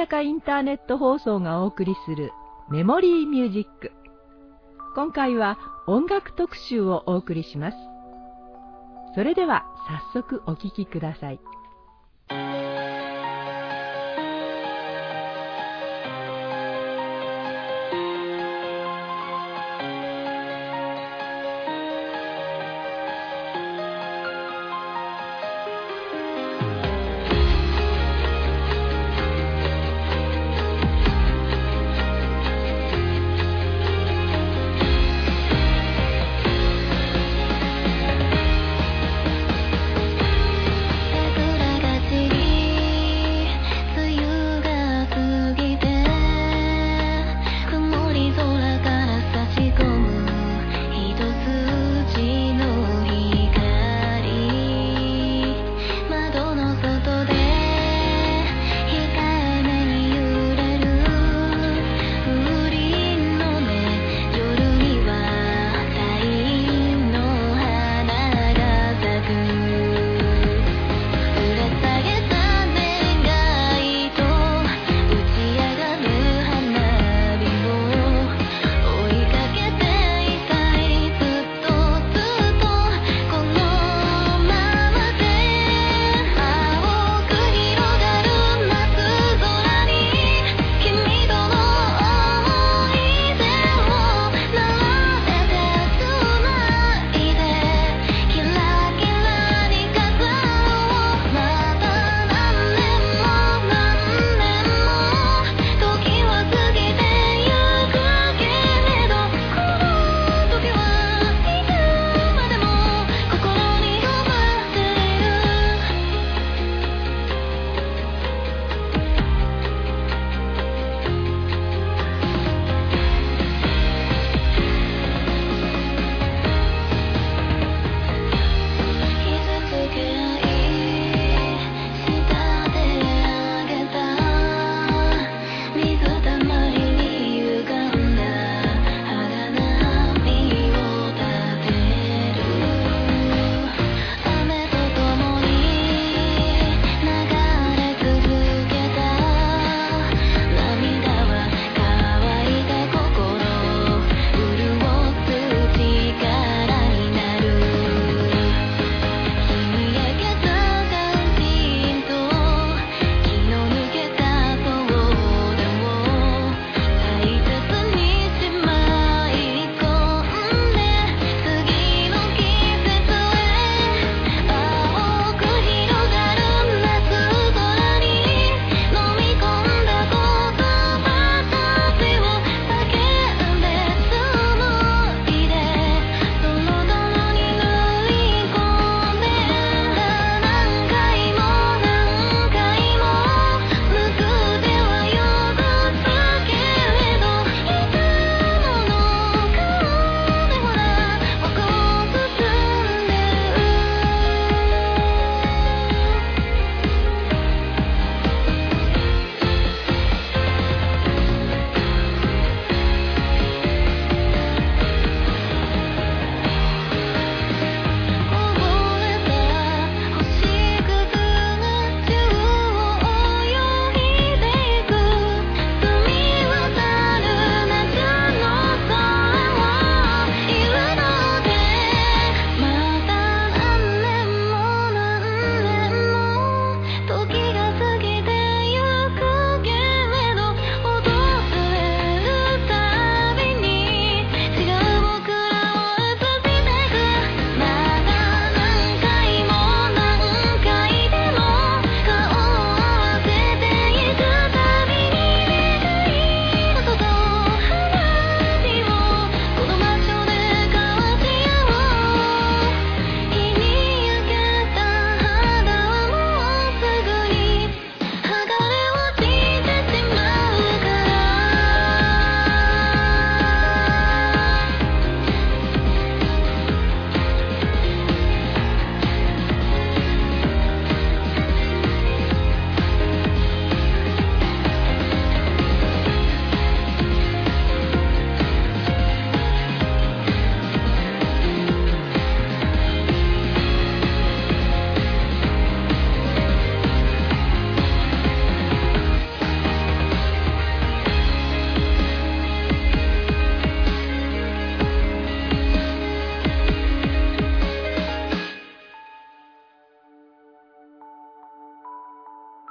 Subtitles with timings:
[0.00, 2.32] やかインターネット放送がお送りする
[2.70, 3.92] メモリーミュージック。
[4.94, 7.76] 今回は音楽特集をお送りします。
[9.14, 9.66] それでは
[10.14, 11.40] 早速お聴きください。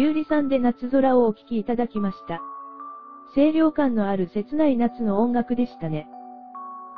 [0.00, 2.40] ゆうりさんで夏空をお聴きいただきました。
[3.34, 6.08] 清涼感のある切ない夏の音楽でしたね。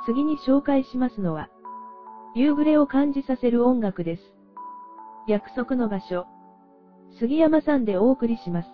[0.07, 1.49] 次に紹介しますのは、
[2.37, 4.23] 夕暮れを感じさせる音楽です。
[5.27, 6.27] 約束の場所。
[7.19, 8.69] 杉山さんでお送りします。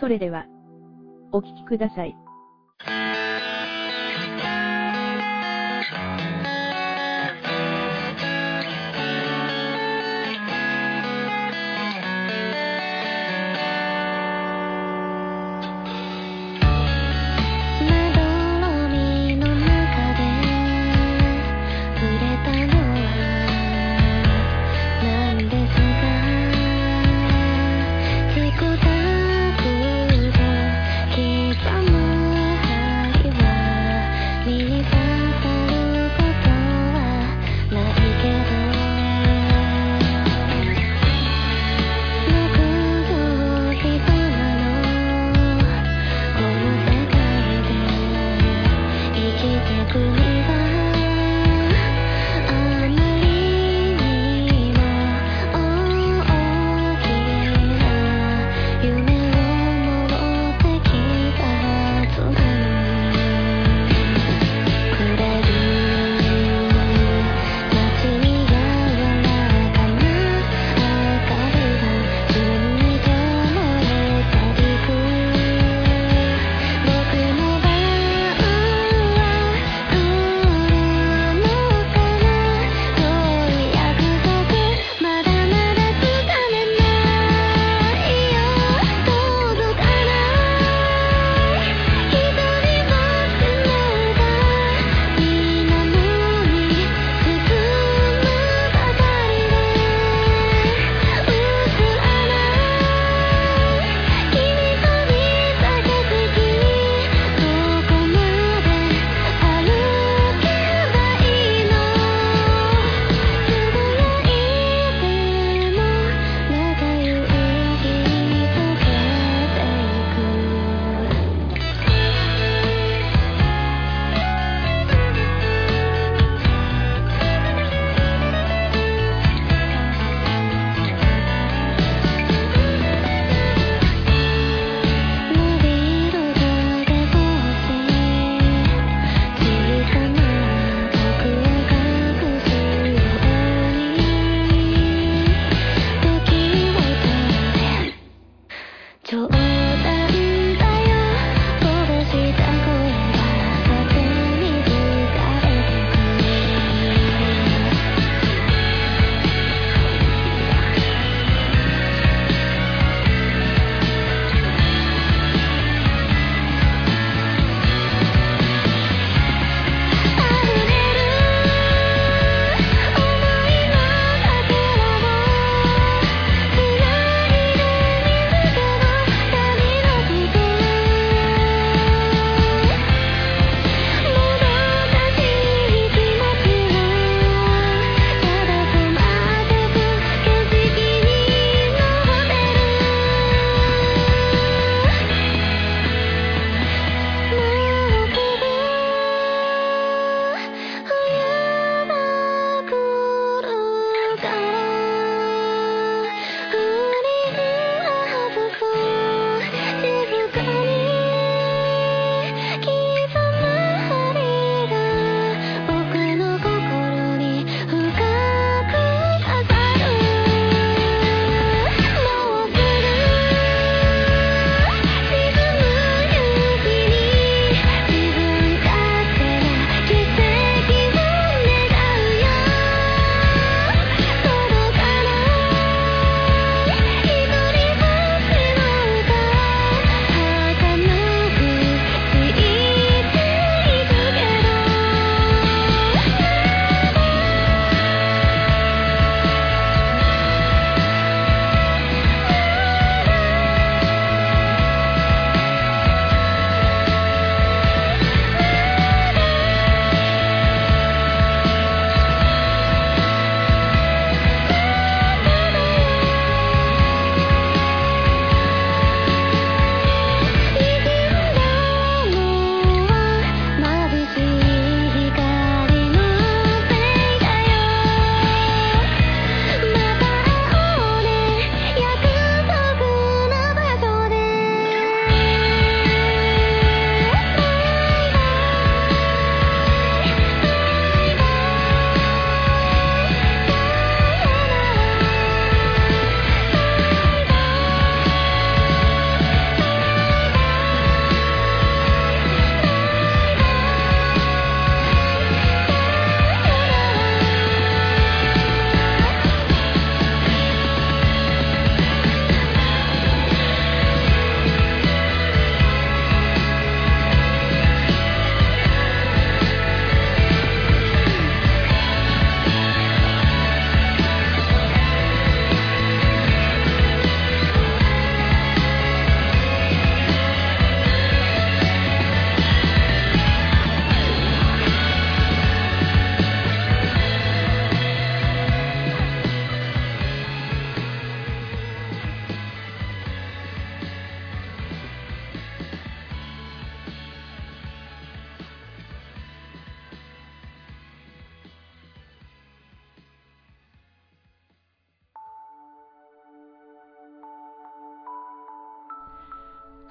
[0.00, 0.46] それでは、
[1.30, 2.16] お聴きください。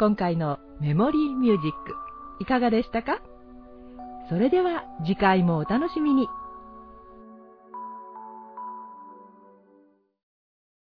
[0.01, 1.93] 今回のメモリーミュージック
[2.39, 3.21] いかがでしたか？
[4.29, 6.27] それでは次回もお楽しみに。